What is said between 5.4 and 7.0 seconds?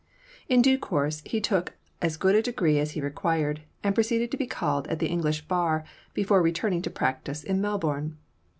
bar before returning to